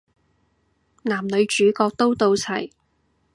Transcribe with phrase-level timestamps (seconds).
[1.03, 2.71] 男女主角都到齊